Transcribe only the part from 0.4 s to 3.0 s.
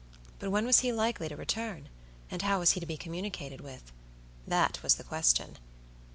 when was he likely to return? and how was he to be